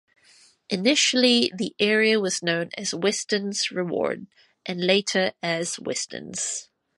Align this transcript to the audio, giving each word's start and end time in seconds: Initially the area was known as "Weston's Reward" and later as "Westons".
Initially 0.67 1.51
the 1.55 1.75
area 1.77 2.19
was 2.19 2.41
known 2.41 2.71
as 2.75 2.91
"Weston's 2.95 3.69
Reward" 3.69 4.25
and 4.65 4.81
later 4.83 5.33
as 5.43 5.79
"Westons". 5.79 6.69